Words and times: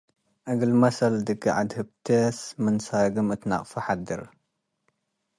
እግል 0.51 0.71
መሰል፡ 0.81 1.13
ድጌ 1.27 1.43
ዐድ 1.57 1.71
ህብቴስ 1.77 2.37
ምን 2.63 2.75
ሳግም 2.85 3.27
እት 3.33 3.41
ነቅፈ 3.51 3.71
ሐድር። 3.85 4.21